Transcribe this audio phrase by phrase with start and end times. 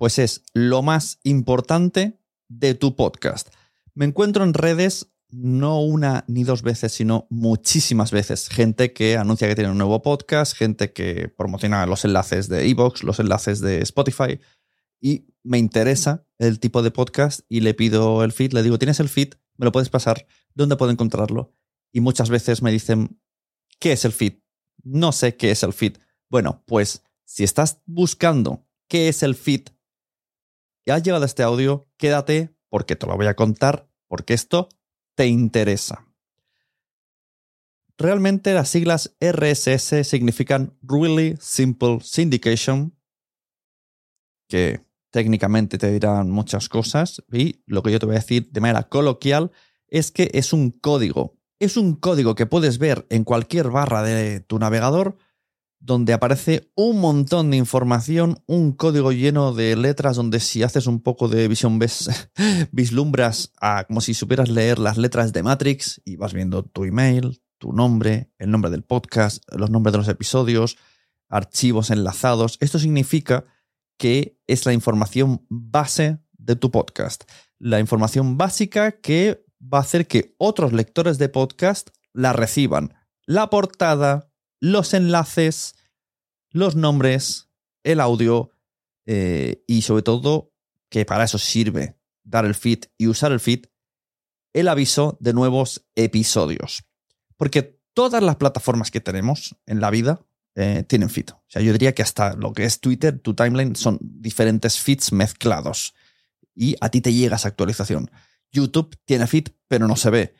[0.00, 2.18] Pues es lo más importante
[2.48, 3.50] de tu podcast.
[3.92, 8.48] Me encuentro en redes no una ni dos veces, sino muchísimas veces.
[8.48, 13.02] Gente que anuncia que tiene un nuevo podcast, gente que promociona los enlaces de Evox,
[13.02, 14.40] los enlaces de Spotify.
[15.02, 18.54] Y me interesa el tipo de podcast y le pido el feed.
[18.54, 19.34] Le digo, ¿tienes el feed?
[19.58, 20.26] ¿Me lo puedes pasar?
[20.54, 21.52] ¿Dónde puedo encontrarlo?
[21.92, 23.20] Y muchas veces me dicen,
[23.78, 24.38] ¿qué es el feed?
[24.82, 25.98] No sé qué es el feed.
[26.30, 29.68] Bueno, pues si estás buscando qué es el feed
[30.84, 34.68] y has llegado a este audio, quédate porque te lo voy a contar, porque esto
[35.14, 36.06] te interesa.
[37.98, 42.96] Realmente las siglas RSS significan Really Simple Syndication,
[44.48, 48.60] que técnicamente te dirán muchas cosas, y lo que yo te voy a decir de
[48.60, 49.50] manera coloquial
[49.88, 51.36] es que es un código.
[51.58, 55.18] Es un código que puedes ver en cualquier barra de tu navegador
[55.80, 61.00] donde aparece un montón de información, un código lleno de letras donde si haces un
[61.00, 62.10] poco de visión ves,
[62.70, 67.42] vislumbras a, como si supieras leer las letras de Matrix y vas viendo tu email,
[67.58, 70.76] tu nombre, el nombre del podcast, los nombres de los episodios,
[71.30, 72.58] archivos enlazados.
[72.60, 73.46] Esto significa
[73.96, 77.24] que es la información base de tu podcast,
[77.58, 82.94] la información básica que va a hacer que otros lectores de podcast la reciban.
[83.26, 84.29] La portada,
[84.60, 85.74] los enlaces,
[86.50, 87.48] los nombres,
[87.82, 88.50] el audio
[89.06, 90.52] eh, y sobre todo
[90.88, 93.66] que para eso sirve dar el feed y usar el feed,
[94.52, 96.84] el aviso de nuevos episodios.
[97.36, 100.20] Porque todas las plataformas que tenemos en la vida
[100.54, 101.30] eh, tienen feed.
[101.30, 105.12] O sea, yo diría que hasta lo que es Twitter, tu timeline, son diferentes feeds
[105.12, 105.94] mezclados.
[106.54, 108.10] Y a ti te llega esa actualización.
[108.50, 110.34] YouTube tiene feed, pero no se ve.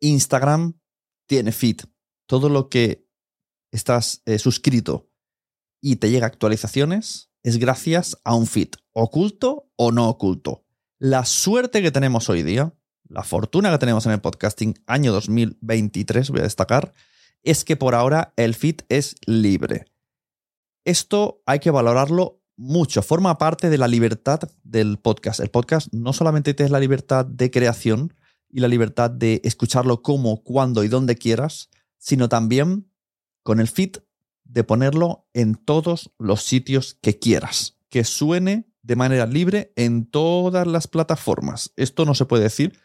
[0.00, 0.74] Instagram
[1.26, 1.80] tiene feed.
[2.26, 3.06] Todo lo que
[3.72, 5.08] estás eh, suscrito
[5.80, 10.64] y te llega actualizaciones es gracias a un feed, oculto o no oculto.
[10.98, 12.72] La suerte que tenemos hoy día,
[13.08, 16.94] la fortuna que tenemos en el podcasting año 2023, voy a destacar,
[17.42, 19.86] es que por ahora el feed es libre.
[20.84, 25.40] Esto hay que valorarlo mucho, forma parte de la libertad del podcast.
[25.40, 28.14] El podcast no solamente tienes la libertad de creación
[28.48, 32.91] y la libertad de escucharlo como, cuando y donde quieras, sino también
[33.42, 33.96] con el feed
[34.44, 40.66] de ponerlo en todos los sitios que quieras, que suene de manera libre en todas
[40.66, 41.72] las plataformas.
[41.76, 42.78] Esto no se puede decir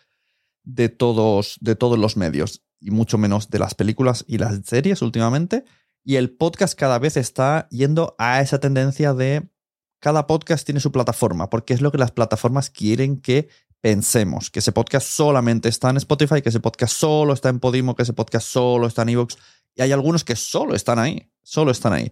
[0.64, 2.64] de todos, de todos los medios.
[2.80, 5.66] y mucho menos de las películas y las series últimamente.
[6.04, 9.50] Y el podcast cada vez está yendo a esa tendencia de
[10.00, 13.50] cada podcast tiene su plataforma, porque es lo que las plataformas quieren que
[13.82, 17.96] pensemos, que ese podcast solamente está en Spotify, que ese podcast solo está en Podimo,
[17.96, 19.38] que ese podcast solo está en Evox.
[19.78, 22.12] Y hay algunos que solo están ahí, solo están ahí.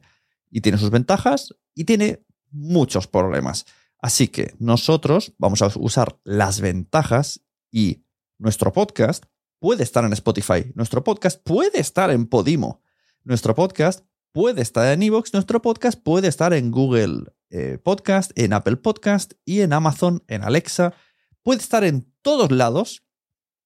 [0.52, 3.66] Y tiene sus ventajas y tiene muchos problemas.
[4.00, 7.42] Así que nosotros vamos a usar las ventajas
[7.72, 8.04] y
[8.38, 9.26] nuestro podcast
[9.58, 12.84] puede estar en Spotify, nuestro podcast puede estar en Podimo,
[13.24, 18.54] nuestro podcast puede estar en Evox, nuestro podcast puede estar en Google eh, Podcast, en
[18.54, 20.94] Apple Podcast y en Amazon, en Alexa.
[21.42, 23.04] Puede estar en todos lados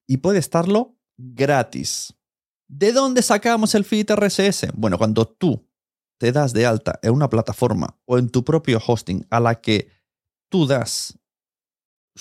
[0.08, 2.19] y puede estarlo gratis.
[2.70, 4.68] ¿De dónde sacamos el feed RSS?
[4.76, 5.68] Bueno, cuando tú
[6.18, 9.90] te das de alta en una plataforma o en tu propio hosting a la que
[10.50, 11.20] tú das,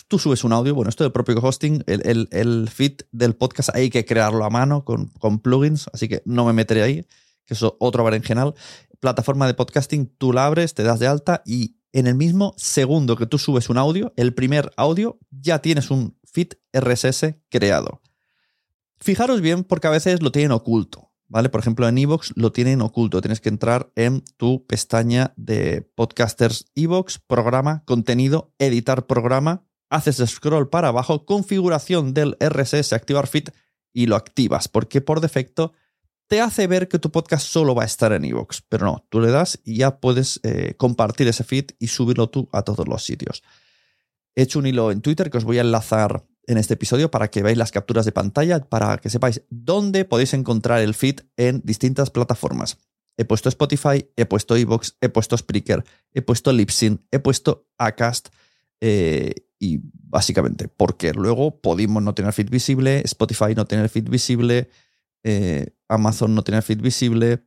[0.08, 4.04] tú subes un audio, bueno, esto del propio hosting, el, feed del podcast hay que
[4.04, 7.06] crearlo a mano con, con plugins, así que no me meteré ahí,
[7.44, 8.54] que es otro berenjenal
[9.00, 13.16] plataforma de podcasting, tú la abres, te das de alta y en el mismo segundo
[13.16, 18.02] que tú subes un audio, el primer audio, ya tienes un feed RSS creado.
[19.00, 21.48] Fijaros bien porque a veces lo tienen oculto, ¿vale?
[21.48, 23.20] Por ejemplo, en Evox lo tienen oculto.
[23.20, 30.68] Tienes que entrar en tu pestaña de podcasters Evox, programa, contenido, editar programa, haces scroll
[30.68, 33.48] para abajo, configuración del RSS, activar feed
[33.92, 35.72] y lo activas porque por defecto
[36.28, 39.18] te hace ver que tu podcast solo va a estar en iVoox, pero no, tú
[39.20, 43.02] le das y ya puedes eh, compartir ese feed y subirlo tú a todos los
[43.02, 43.42] sitios.
[44.34, 47.28] He hecho un hilo en Twitter que os voy a enlazar en este episodio para
[47.28, 51.60] que veáis las capturas de pantalla, para que sepáis dónde podéis encontrar el feed en
[51.62, 52.78] distintas plataformas.
[53.18, 55.84] He puesto Spotify, he puesto iVoox, he puesto Spreaker,
[56.14, 58.28] he puesto Libsyn, he puesto Acast
[58.80, 64.70] eh, y básicamente porque luego Podimo no tener feed visible, Spotify no tener feed visible,
[65.24, 67.44] eh, Amazon no tiene el feed visible,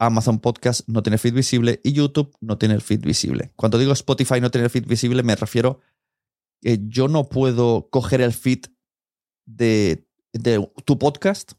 [0.00, 3.52] Amazon Podcast no tiene feed visible y YouTube no tiene el feed visible.
[3.54, 5.80] Cuando digo Spotify no tiene el feed visible, me refiero
[6.64, 8.66] yo no puedo coger el feed
[9.46, 11.52] de, de tu podcast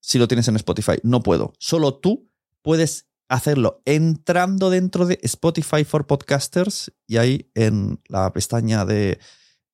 [0.00, 0.94] si lo tienes en Spotify.
[1.02, 1.52] No puedo.
[1.58, 2.30] Solo tú
[2.62, 9.18] puedes hacerlo entrando dentro de Spotify for Podcasters y ahí en la pestaña de,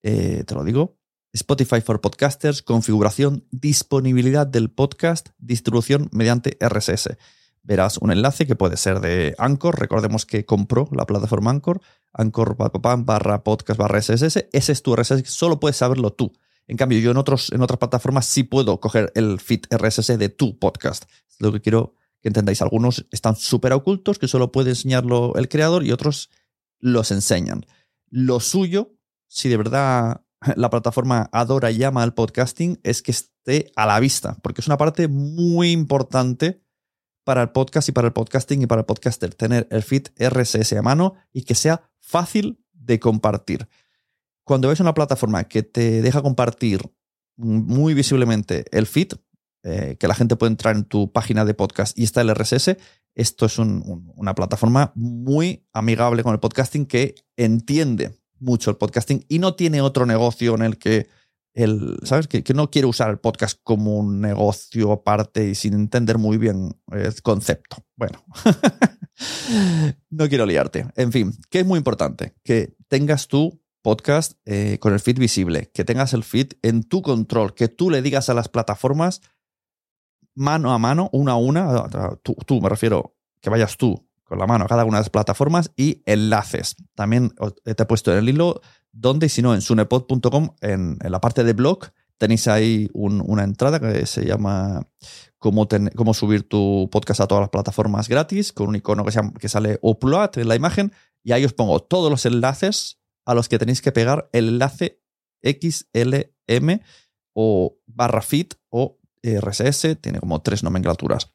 [0.03, 0.99] eh, te lo digo,
[1.33, 7.17] Spotify for Podcasters, configuración, disponibilidad del podcast, distribución mediante RSS.
[7.63, 11.81] Verás un enlace que puede ser de Anchor, recordemos que compró la plataforma Anchor,
[12.13, 16.33] Anchor barra podcast barra RSS, ese es tu RSS, solo puedes saberlo tú.
[16.69, 20.29] En cambio, yo en, otros, en otras plataformas sí puedo coger el feed RSS de
[20.29, 21.05] tu podcast.
[21.29, 22.63] Es lo que quiero que entendáis.
[22.63, 26.31] Algunos están súper ocultos, que solo puede enseñarlo el creador, y otros
[26.79, 27.67] los enseñan.
[28.09, 28.95] Lo suyo,
[29.27, 30.23] si de verdad
[30.57, 34.67] la plataforma adora y llama al podcasting es que esté a la vista, porque es
[34.67, 36.62] una parte muy importante
[37.25, 40.73] para el podcast y para el podcasting y para el podcaster, tener el feed RSS
[40.73, 43.69] a mano y que sea fácil de compartir.
[44.45, 46.83] Cuando ves una plataforma que te deja compartir
[47.37, 49.13] muy visiblemente el feed,
[49.63, 52.77] eh, que la gente puede entrar en tu página de podcast y está el RSS,
[53.15, 59.39] esto es una plataforma muy amigable con el podcasting que entiende mucho el podcasting y
[59.39, 61.09] no tiene otro negocio en el que
[61.55, 62.29] el, ¿sabes?
[62.29, 66.77] Que, no quiere usar el podcast como un negocio aparte y sin entender muy bien
[66.91, 67.85] el concepto.
[67.97, 68.25] Bueno,
[70.11, 70.87] no quiero liarte.
[70.97, 75.71] En fin, que es muy importante que tengas tu podcast eh, con el feed visible,
[75.75, 79.21] que tengas el feed en tu control, que tú le digas a las plataformas
[80.35, 81.89] mano a mano, una a una,
[82.23, 85.11] tú, tú me refiero, que vayas tú con la mano a cada una de las
[85.11, 86.77] plataformas y enlaces.
[86.95, 87.35] También
[87.65, 88.61] te he puesto en el hilo
[88.93, 94.07] donde, si no, en sunepod.com, en, la parte de blog, tenéis ahí una entrada que
[94.07, 94.87] se llama
[95.39, 99.79] cómo, subir tu podcast a todas las plataformas gratis, con un icono que, que sale
[99.83, 100.93] upload en la imagen,
[101.25, 105.01] y ahí os pongo todos los enlaces a los que tenéis que pegar el enlace
[105.43, 106.81] XLM
[107.35, 111.33] o barra fit o RSS, tiene como tres nomenclaturas.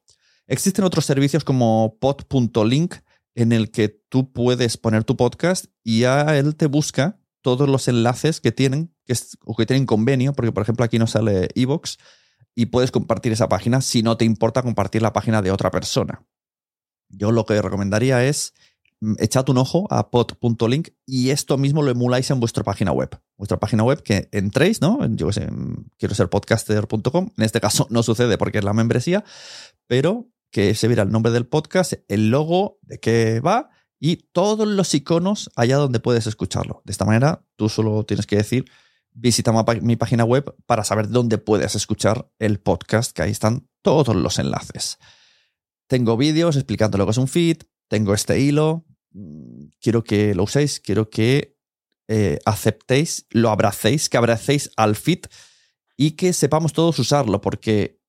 [0.47, 2.95] Existen otros servicios como pod.link
[3.35, 7.87] en el que tú puedes poner tu podcast y a él te busca todos los
[7.87, 11.97] enlaces que tienen que o que tienen convenio, porque por ejemplo aquí no sale Evox
[12.53, 16.25] y puedes compartir esa página si no te importa compartir la página de otra persona.
[17.07, 18.53] Yo lo que recomendaría es
[18.99, 23.17] mm, echad un ojo a pod.link y esto mismo lo emuláis en vuestra página web.
[23.37, 24.99] Vuestra página web que entréis, ¿no?
[25.15, 25.47] Yo sé,
[25.97, 27.29] quiero ser podcaster.com.
[27.37, 29.23] En este caso no sucede porque es la membresía,
[29.87, 34.67] pero que se verá el nombre del podcast, el logo, de qué va y todos
[34.67, 36.81] los iconos allá donde puedes escucharlo.
[36.85, 38.65] De esta manera, tú solo tienes que decir
[39.17, 39.51] visita
[39.81, 44.37] mi página web para saber dónde puedes escuchar el podcast, que ahí están todos los
[44.37, 44.99] enlaces.
[45.87, 50.43] Tengo vídeos explicando lo que es un feed, tengo este hilo, mm, quiero que lo
[50.43, 51.57] uséis, quiero que
[52.07, 55.25] eh, aceptéis, lo abracéis, que abracéis al feed
[55.97, 57.99] y que sepamos todos usarlo, porque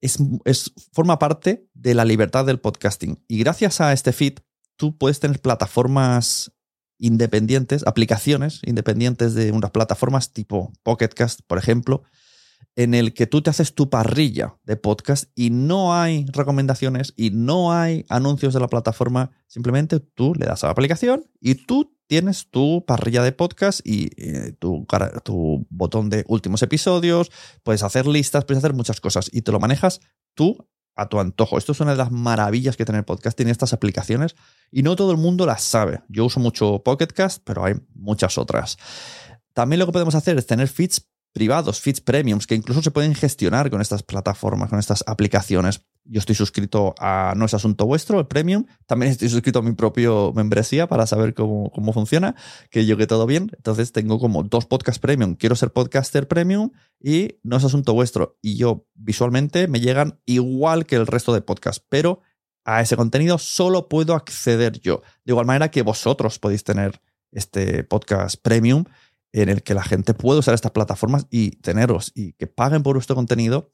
[0.00, 3.22] es, es, forma parte de la libertad del podcasting.
[3.26, 4.38] Y gracias a este feed,
[4.76, 6.52] tú puedes tener plataformas
[6.98, 12.02] independientes, aplicaciones independientes de unas plataformas tipo Pocketcast, por ejemplo,
[12.76, 17.30] en el que tú te haces tu parrilla de podcast y no hay recomendaciones y
[17.30, 21.96] no hay anuncios de la plataforma, simplemente tú le das a la aplicación y tú
[22.06, 24.86] tienes tu parrilla de podcast y eh, tu,
[25.24, 27.30] tu botón de últimos episodios,
[27.62, 30.00] puedes hacer listas, puedes hacer muchas cosas y te lo manejas
[30.34, 31.58] tú a tu antojo.
[31.58, 34.36] Esto es una de las maravillas que tiene el podcast, tiene estas aplicaciones
[34.70, 36.02] y no todo el mundo las sabe.
[36.08, 38.76] Yo uso mucho Pocketcast, pero hay muchas otras.
[39.52, 43.14] También lo que podemos hacer es tener feeds privados, feeds premiums, que incluso se pueden
[43.14, 45.82] gestionar con estas plataformas, con estas aplicaciones.
[46.06, 48.66] Yo estoy suscrito a No es Asunto Vuestro, el premium.
[48.86, 52.34] También estoy suscrito a mi propio membresía para saber cómo, cómo funciona,
[52.70, 53.50] que yo que todo bien.
[53.56, 55.34] Entonces tengo como dos podcasts premium.
[55.34, 56.70] Quiero ser podcaster premium
[57.00, 58.38] y No es Asunto Vuestro.
[58.42, 62.20] Y yo visualmente me llegan igual que el resto de podcasts, pero
[62.64, 65.02] a ese contenido solo puedo acceder yo.
[65.24, 67.00] De igual manera que vosotros podéis tener
[67.32, 68.84] este podcast premium
[69.32, 72.94] en el que la gente puede usar estas plataformas y teneros y que paguen por
[72.94, 73.68] vuestro contenido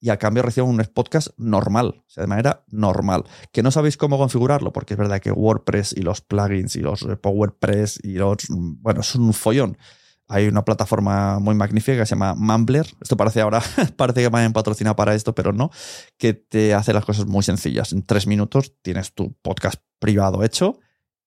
[0.00, 3.24] y a cambio reciban un podcast normal, o sea, de manera normal.
[3.52, 7.06] Que no sabéis cómo configurarlo, porque es verdad que WordPress y los plugins y los
[7.20, 8.36] PowerPress y los.
[8.48, 9.78] Bueno, es un follón.
[10.28, 12.86] Hay una plataforma muy magnífica que se llama Mumbler.
[13.00, 13.62] Esto parece ahora,
[13.96, 15.70] parece que me han patrocinado para esto, pero no.
[16.18, 17.92] Que te hace las cosas muy sencillas.
[17.92, 20.80] En tres minutos tienes tu podcast privado hecho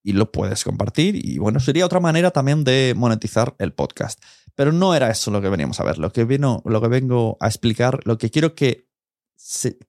[0.04, 1.16] y lo puedes compartir.
[1.16, 4.22] Y bueno, sería otra manera también de monetizar el podcast.
[4.60, 6.00] Pero no era eso lo que veníamos a ver.
[6.00, 8.90] Lo que, vino, lo que vengo a explicar, lo que quiero que,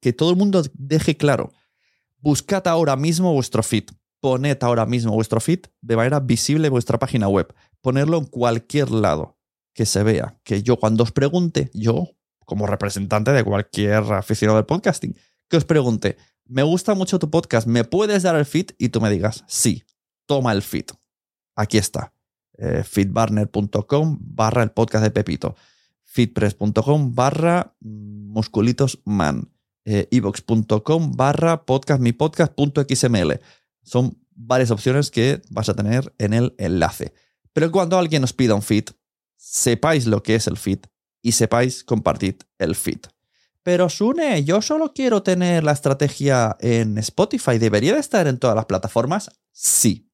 [0.00, 1.52] que todo el mundo deje claro.
[2.18, 3.86] Buscad ahora mismo vuestro feed.
[4.20, 7.52] Poned ahora mismo vuestro feed de manera visible en vuestra página web.
[7.80, 9.40] Ponerlo en cualquier lado
[9.74, 10.38] que se vea.
[10.44, 12.06] Que yo cuando os pregunte, yo
[12.46, 15.16] como representante de cualquier aficionado del podcasting,
[15.48, 18.70] que os pregunte, me gusta mucho tu podcast, ¿me puedes dar el feed?
[18.78, 19.82] Y tú me digas, sí,
[20.26, 20.90] toma el feed.
[21.56, 22.12] Aquí está.
[22.62, 25.56] Eh, feedbarner.com barra el podcast de Pepito.
[26.04, 29.50] feedpress.com barra musculitos man.
[29.86, 33.40] Eh, evox.com barra podcast mi podcast.xml.
[33.82, 37.14] Son varias opciones que vas a tener en el enlace.
[37.54, 38.90] Pero cuando alguien os pida un feed,
[39.36, 40.80] sepáis lo que es el feed
[41.22, 43.00] y sepáis compartir el feed.
[43.62, 47.56] Pero Sune, yo solo quiero tener la estrategia en Spotify.
[47.56, 49.30] ¿Debería de estar en todas las plataformas?
[49.50, 50.09] Sí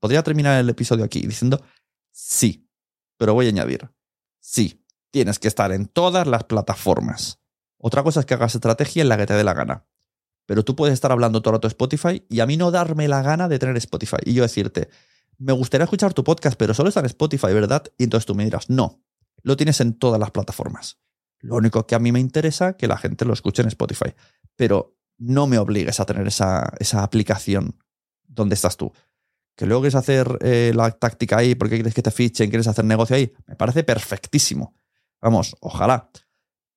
[0.00, 1.62] podría terminar el episodio aquí diciendo
[2.12, 2.68] sí,
[3.16, 3.90] pero voy a añadir
[4.44, 7.40] sí, tienes que estar en todas las plataformas.
[7.78, 9.86] Otra cosa es que hagas estrategia en la que te dé la gana.
[10.46, 13.22] Pero tú puedes estar hablando todo el rato Spotify y a mí no darme la
[13.22, 14.18] gana de tener Spotify.
[14.24, 14.90] Y yo decirte,
[15.38, 17.84] me gustaría escuchar tu podcast, pero solo está en Spotify, ¿verdad?
[17.96, 19.02] Y entonces tú me dirás, no,
[19.42, 20.98] lo tienes en todas las plataformas.
[21.40, 24.14] Lo único que a mí me interesa es que la gente lo escuche en Spotify.
[24.56, 27.78] Pero no me obligues a tener esa, esa aplicación
[28.24, 28.92] donde estás tú
[29.56, 32.84] que luego quieres hacer eh, la táctica ahí porque quieres que te fichen, quieres hacer
[32.84, 34.74] negocio ahí, me parece perfectísimo.
[35.20, 36.10] Vamos, ojalá.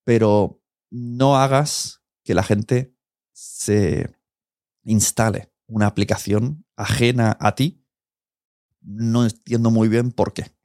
[0.03, 2.93] Pero no hagas que la gente
[3.33, 4.15] se
[4.83, 7.83] instale una aplicación ajena a ti.
[8.81, 10.55] No entiendo muy bien por qué.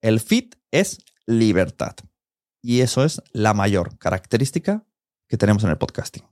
[0.00, 1.94] El fit es libertad.
[2.60, 4.84] Y eso es la mayor característica
[5.28, 6.31] que tenemos en el podcasting.